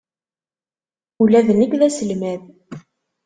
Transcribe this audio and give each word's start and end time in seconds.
Ula 1.23 1.41
d 1.47 1.49
nekk 1.59 1.73
d 1.79 1.81
aselmad. 1.87 2.41